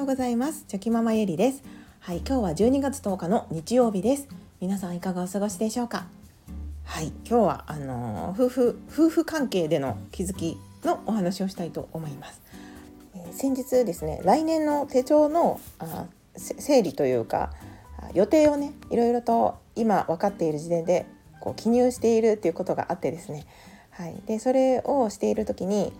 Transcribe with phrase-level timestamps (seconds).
[0.00, 0.64] ようございます。
[0.66, 1.62] チョキママゆりです。
[2.00, 4.28] はい今日は12月10日の日曜日です。
[4.58, 6.06] 皆さんいかがお過ごしでしょうか？
[6.84, 12.40] はい今日はあの夫婦夫婦関係での気づきのお話をしたいと思います、
[13.14, 17.50] えー、先日ですね来年の手帳のあ整理というか
[18.14, 21.04] 予定をねいろいろと今分かっている時点で
[21.40, 23.44] こう記入しているっていうことがあってですね。
[23.90, 25.92] はい、でそれをしている時に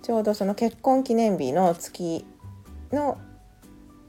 [0.00, 2.24] ちょうどその結婚記念日の月
[2.90, 3.18] の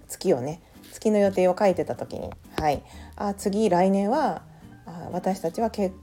[0.08, 2.84] 月をね月の予定を書いてた時に、はい、
[3.16, 4.44] あ次来年は
[4.86, 5.96] あ私たちは結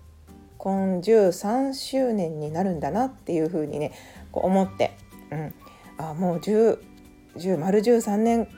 [0.58, 3.92] 婚13周年になるんだなっていうふうにね
[4.30, 4.96] こう思って、
[5.30, 5.54] うん、
[5.98, 6.78] あもう10
[7.36, 8.48] 10丸13年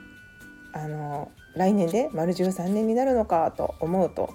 [0.72, 4.34] あの来年で丸13年になるのかと思うと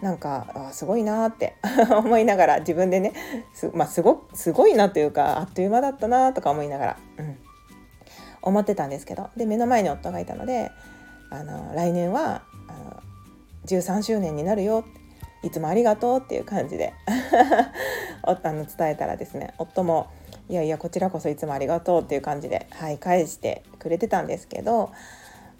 [0.00, 1.56] なんかすごいなって
[1.90, 3.12] 思いながら自分でね
[3.52, 7.38] す,、まあ、すごすごいなというかあっという間だったなとか思いながら、うん、
[8.42, 10.70] 思ってたんですけどで目の前に夫がいたので
[11.30, 13.02] あの来年はあの
[13.66, 14.84] 13周年になるよ
[15.42, 16.94] いつもありがとうっていう感じで
[18.22, 20.08] あの伝えたらですね夫も
[20.48, 24.90] いやいやこちらこそいつもありがとうっていう感じで、はい、返してくれてたんですけど、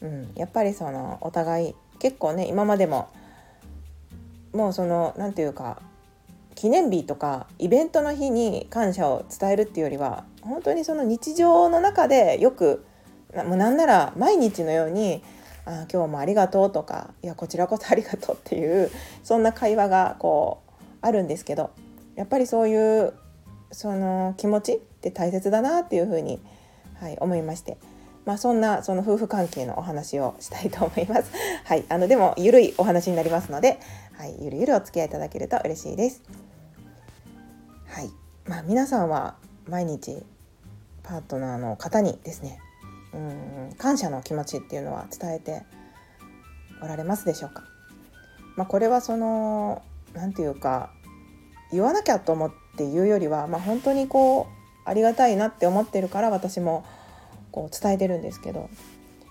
[0.00, 3.08] うん、やっぱりそのお互い結構ね今までも
[4.52, 5.80] もうその何て言うか
[6.54, 12.84] 記念日とかイベントの日に感謝を伝えるっていうよりは本当にその日常の中でよく
[13.34, 15.22] もうなんなら毎日のように
[15.66, 18.90] 「あ今日もありがとう」とか「いやこちらこそありがとう」っていう
[19.22, 21.70] そんな会話がこうあるんですけど
[22.16, 23.12] やっぱりそういう
[23.70, 26.40] その気持ちって大切だなっていうふうに、
[26.94, 27.76] はい、思いまして。
[28.24, 31.30] まあ、そんなその夫婦関係のお話をしたいと思います。
[31.64, 33.80] はい、あのでもゆるいお話になりますので、
[34.12, 36.22] はい、ゆるゆるお付き合いいただけると嬉しいです。
[37.86, 38.10] はい、
[38.44, 40.22] まあ、皆さんは毎日
[41.08, 42.60] パートナーの方にですね、
[43.14, 45.62] うん感謝の気持ちっていうのは伝えて
[46.82, 47.64] おられますでしょうか？
[48.56, 49.82] まあ、これはその
[50.12, 50.90] 何て言うか
[51.72, 54.42] 言わなきゃと思って言うよりは、まあ、本当にこ
[54.86, 56.84] うありがたいなって思ってるから私も
[57.52, 58.68] こう伝えてるんですけど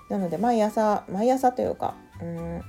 [0.09, 2.61] なので毎朝毎朝というかうん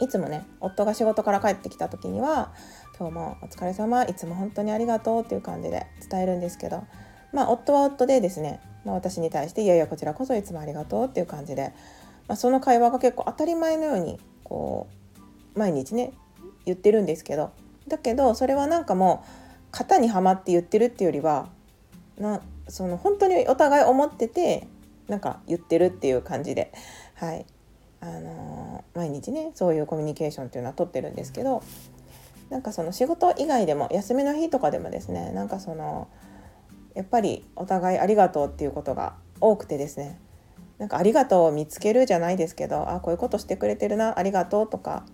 [0.00, 2.52] いつもね夫が仕事から帰ってきた時には
[2.98, 6.84] 「今日もお疲れ様いつも本当にありがとう」っていう感じで伝えるんですけど
[7.32, 11.72] まあ夫は夫でですね、まあ、私に対して「いやいやこちらこそいつもありがとう」っていう感じで、
[12.28, 14.88] まあ、その会話が結構当たり前のようにこ
[15.54, 16.12] う毎日ね
[16.64, 17.50] 言ってるんですけど
[17.88, 21.48] だけどそれはなんかもう型にはまって言ってるっていうよりは
[22.18, 24.66] なその本当にお互い思ってて
[25.08, 26.72] なんか言ってるっていう感じで、
[27.14, 27.44] はい。
[28.02, 31.62] あのー、毎日ねそういうコミュニケーションっていうのはとってるんですけど
[32.48, 36.08] なんかその仕事以外でも休みの日とかでもですねなんかその
[37.00, 40.20] やっぱりお互いありがとうっていうことが多くてですね。
[40.76, 45.06] なんかありがとうを見つけるじゃないですけどあこういうことしてくれてるなありがとうとか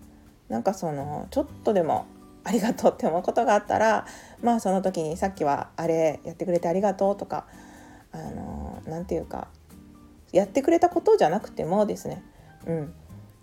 [0.48, 2.06] なんかそのちょっとでも
[2.42, 4.04] ありがとうって思うことがあったら
[4.42, 7.46] まあその時にさっきはあれやってくれてありがとうとか
[8.10, 9.46] あの何て言うか
[10.32, 12.24] やってくれたことじゃなくてもですね。
[12.66, 12.94] うん。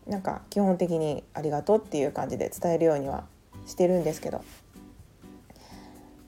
[0.05, 3.23] なんか基本的にありがとうっていう感じで伝えるようには
[3.65, 4.41] してるんですけど。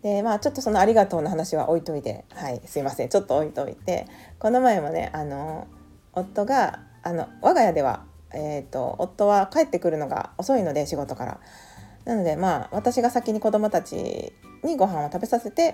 [0.06, 3.10] でまあちょっとそのありがとうの話は置いといてはいすいません。
[3.10, 4.06] ちょっと置いといて
[4.38, 5.68] この前もねあの
[6.14, 11.40] 夫があの我が家では、えーと夫は帰ってくるのが遅いので仕事から。
[12.06, 14.32] なのでまあ私が先に子供たち
[14.64, 15.74] にご飯を食べさせて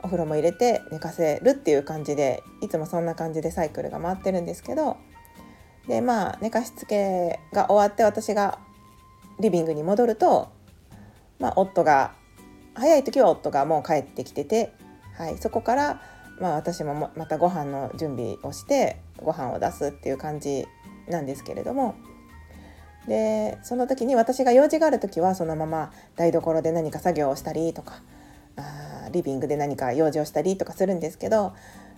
[0.00, 4.98] お風呂も入れて寝かせるっていう感じでいつもそんな感じでサイクルが回ってるんですけど
[5.88, 8.58] でまあ寝かしつけが終わって私が
[9.40, 10.50] リビングに戻ると、
[11.38, 12.12] まあ、夫が
[12.74, 14.72] 早い時は夫がもう帰ってきてて、
[15.16, 16.02] はい、そこから、
[16.40, 20.66] まあ、私もまたご飯の準備をしてご飯を出すっていう感じ
[21.08, 21.94] なんですけれども
[23.06, 28.00] でその時に私が用事がある時はそのまま台所で何か作業をしたりとか
[28.56, 31.54] あリビングで何か用事をしたりとかするんですけど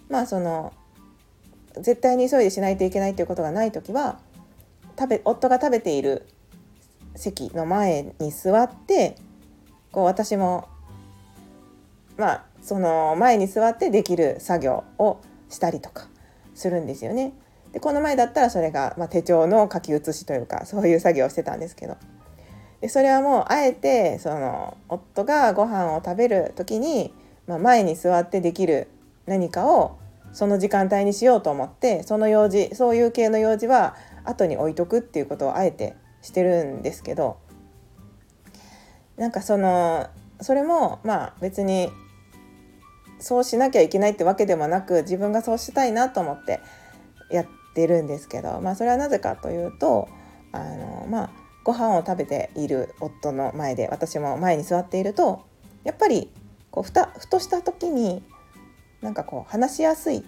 [0.08, 0.72] まあその
[1.76, 4.18] 絶対に急いでしないといけないということがない時は
[4.98, 6.26] 食べ夫が食べている
[7.16, 9.16] 席の前に座って
[9.92, 10.68] こう私も
[12.16, 16.08] まあその前に座ってできる作業をしたりとか
[16.54, 17.32] するんですよね。
[17.72, 21.96] でこの前だったらそれが、まあ、手帳の書き写しというかそういう作業をしてたんですけど
[22.80, 27.12] でそれはもうあえてその夫がご飯を食べる時に、
[27.48, 28.86] まあ、前に座ってできる
[29.26, 29.98] 何かを
[30.32, 37.38] その時間帯にしようと思ってその用事そういう系の用事は後に置いとくっていうことをあえてしてるんですけど
[39.16, 40.08] なんかその
[40.40, 41.90] それもまあ別に
[43.18, 46.60] そうしなきゃいけないってわけでもなく自分がそうしたいなと思って
[47.30, 50.08] やってるんですけど、まあ、それはなぜかというと
[50.52, 51.30] あのまあ
[51.64, 55.44] ご飯を食べている夫の前で私も前に座っていると
[55.82, 56.30] やっぱり
[56.70, 58.22] こうふたふとした時に
[59.00, 60.24] なんかこう話しやすい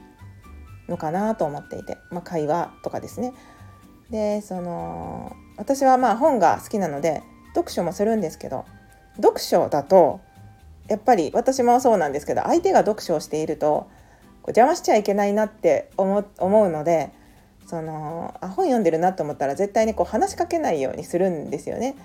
[0.89, 3.33] のかなと思っていて、まあ、会話とかですね。
[4.11, 7.23] でその私はまあ本が好きなので
[7.55, 8.65] 読書もするんですけど
[9.17, 10.21] 読書だと
[10.89, 13.89] やっぱり私もそうなんですけど相手が読書をしていると
[14.43, 17.13] こう邪魔しちゃいけないなって思うので
[17.67, 21.97] そのあ本読んでるなと思ったら絶対にこう話しかけないようにするんですよね。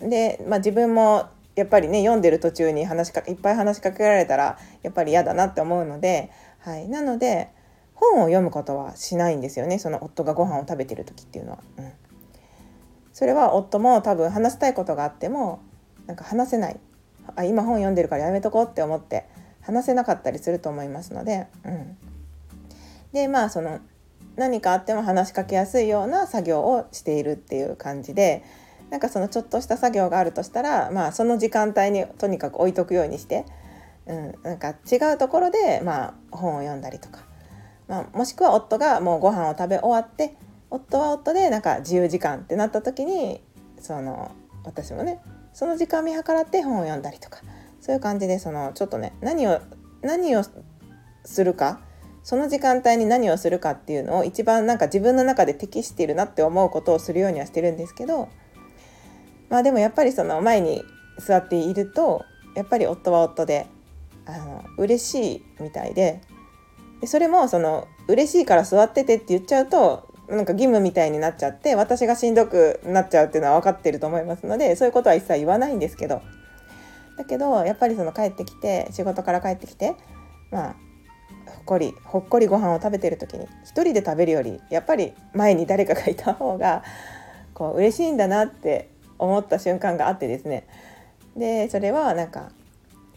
[0.00, 7.50] で、まあ、自分もやっぱりね読んでる途中に話しかいっぱい話しかけられたらやっぱり嫌だなって思うので、はい、なので
[7.94, 11.58] 本を読むことはしないんですよねその夫がご飯を食べてる時っていうのは。
[11.76, 11.92] うん、
[13.12, 15.60] それは夫も多分話したいことがあっても
[16.06, 16.80] なんか話せない
[17.36, 19.26] あ今本読んでるからやめとこうって思って
[19.62, 21.96] 話せなかったりすると思いますので、うん、
[23.12, 23.80] でまあその
[24.36, 28.42] 何かあっても話しかけやすいような作業をしているっていう感じで
[28.90, 33.46] なんかそのちょっとした作業があるとしたら、まあ、その時間帯にとにかく置いとくようにして、
[34.06, 37.20] うん、なんか違うところで、まあ、本を読んだりとか、
[37.86, 40.36] まあ、もしくは夫がもうご飯を食べ終わって
[40.70, 43.40] 夫は夫でなんか自由時間ってなった時に
[43.78, 44.32] その
[44.64, 45.20] 私もね
[45.60, 47.40] その時間見計らって本を読んだりとか。
[47.82, 49.60] そういう感じでそのちょっとね何を
[50.00, 50.42] 何を
[51.22, 51.82] するか。
[52.22, 58.30] その時間帯に何をするかっていうのを一番なんか自分の中で適しているなって思うことをするようにはしてるんですけど。
[59.50, 60.82] まあでもやっぱりその前に
[61.18, 62.24] 座っていると
[62.56, 63.66] やっぱり夫は夫で
[64.24, 66.22] あの嬉しいみたいで。
[67.02, 76.22] でそれもその嬉しいから座っててって言っちゃうとなんか義務みたいになっちゃって私がしんどくなっちゃうっていうのは分かってると思いますのでそういうことは一切言わないんですけど。
[77.16, 79.94] だけどやっぱりその帰ってきて仕事から帰ってきて
[80.50, 80.76] まあ
[81.44, 86.82] ほっこりほっこりご飯を食べてる時に一人で食べるよりやっぱり前に誰かがいた方が
[87.52, 88.88] こう嬉しいんだなって
[89.18, 90.66] 思った瞬間があってですね。
[91.36, 92.52] でそれはなんか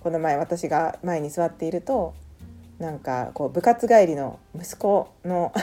[0.01, 2.13] この前私が前に座っていると
[2.79, 5.53] なんかこう部活帰りの息子の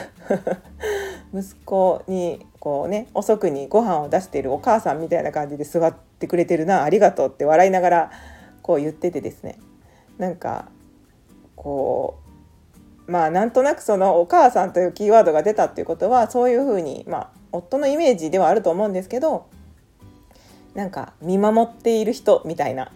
[1.33, 8.11] 息子にこうね遅くにご飯を出しているお母さんみたいな感じで座ってくれてるなありがとうって笑いながら
[8.61, 9.59] こう言っててですね。
[10.17, 10.69] なんか
[11.55, 12.19] こ
[13.07, 19.47] うまあなんとなくそのお母さんというキーワードが出たっていうことはそういうふうにまあ夫のイメージではあると思うんですけど
[20.75, 22.91] なんか見守っている人みたいな。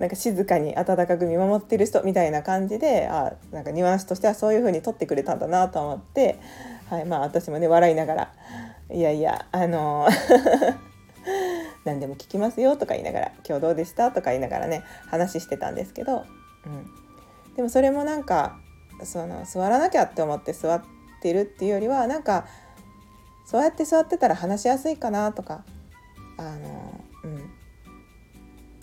[0.00, 6.40] なんか静かに温かく見守ってる人みたいな感じであなんかニュアンスとしてはそういう風に撮ってくれたんだなと思って、
[6.88, 8.32] はいまあ、私もね笑いながら
[8.90, 10.08] 「いやいやあの
[11.84, 16.24] 何でも聞きますよ」とか言いながら「今日どうでした?」とか言いながらね話してたんですけど、
[16.64, 16.68] う
[17.50, 18.58] ん、でもそれもなんか
[19.04, 20.82] その座らなきゃって思って座っ
[21.20, 22.46] てるっていうよりはなんか
[23.44, 25.62] そうやって座ってたら話しやすいかなとか
[26.38, 27.50] あのうん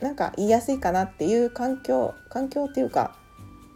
[0.01, 3.15] なんか言いやすいかなっていう環境環境っていうか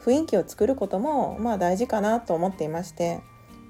[0.04, 3.22] 雰囲気を作ることもまあ大事かなと思っていまして、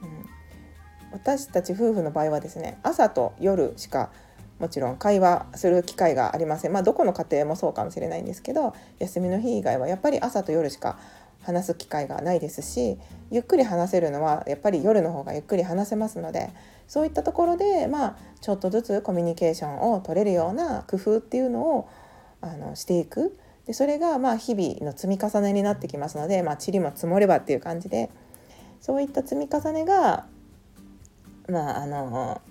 [0.01, 4.12] うん、私たち夫婦の場合はですね朝と夜しか
[4.59, 6.71] もちろん会話する機会がありません。
[6.71, 11.00] まあどこの家庭もそうかもしれないんですけど休みの日以外はやっぱり朝と夜しか
[11.42, 12.99] 話す機会がないですし
[13.31, 16.52] ゆっくり話せるのはやっぱり夜の方がゆっくり話せますので
[16.87, 21.90] そういったところでまあちょっとずつコミュニケーションを取れるような工夫っていうのを
[22.42, 23.38] あのしていく。
[23.66, 28.10] でそれがまあ日々の積み重ねになってきますので、まあ、塵も積もればっていう感じで
[28.80, 30.26] そういった積み重ねが、
[31.48, 32.42] まあ、あの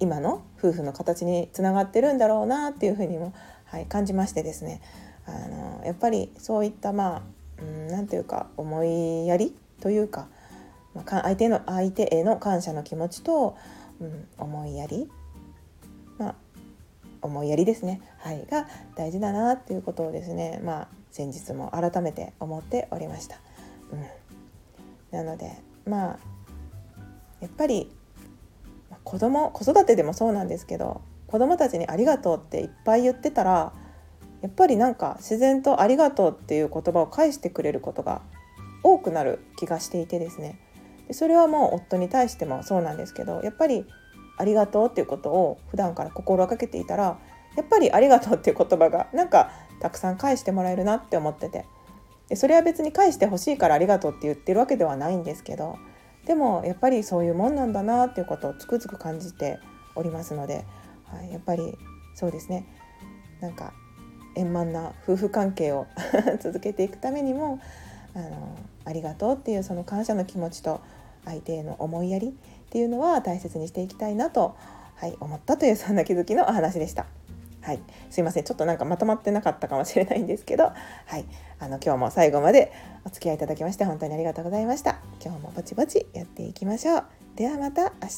[0.00, 3.32] 今の夫婦の形につながってるんだろうなっていうふうにも、
[3.64, 4.82] はい、感じましてですね。
[5.26, 7.22] あのやっぱりそういったまあ
[7.88, 10.28] 何、て言うか思いやりというか、
[10.94, 13.56] まあ、相手の相手への感謝の気持ちと、
[14.00, 15.08] うん、思いやり、
[16.18, 16.34] まあ、
[17.24, 23.40] 思いやりですね、はい、が大事だなっていうことをですね、まあ、先日も改めて思っておりました。
[23.92, 23.96] う
[25.16, 25.52] ん、なので
[25.86, 26.18] まあ
[27.40, 27.90] やっぱり
[29.02, 33.72] 子供子育てでもそうなんですけど子供たちに「ありがとう」っていっぱい言ってたら
[34.40, 38.22] やっぱりなんか自然と「ありがとう」っていう言葉を返してくれることが
[38.82, 40.58] 多くなる気がしていてですね。
[41.08, 43.86] でそれはもう夫に対してもそうなんですけどやっぱり
[44.36, 47.18] ありがとうっていうことを普段から心がけていたら
[47.56, 49.50] やっぱりありがとうっていう言葉がなんか
[49.80, 51.66] たくさん返してもらえるなって思ってて。
[52.28, 55.78] でそれは別に返してほしいからありがとうって言ってるわけではないんですけど
[56.26, 59.58] でもやっぱりそういうもんなんだなっていうことをつくづく感じて
[59.94, 60.64] おりますので、
[61.04, 61.76] はい、やっぱり
[62.14, 62.66] そうですね。
[63.40, 63.74] なんか
[64.36, 65.86] 円満な夫婦関係を
[66.40, 67.60] 続けていくためにも
[68.14, 70.80] あのありがとうっていうその感謝の気持ちと
[71.24, 72.36] 相手への思いやり
[72.74, 74.56] っていうのは大切にしていきたいなと、
[74.96, 77.06] はい、思ったというそんな気づきのお話でした。
[77.62, 78.44] はい、すいません。
[78.44, 80.72] ちょっとなんかまとまってなかったかもしれないんですけど、は
[81.16, 81.24] い、
[81.60, 82.72] あの今日も最後まで
[83.04, 84.98] お付き合いいただきまして本当にありがとうございました。
[85.24, 87.04] 今日もぼちぼちやっていきましょう。
[87.36, 88.08] ではまた明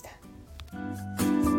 [1.50, 1.55] 日。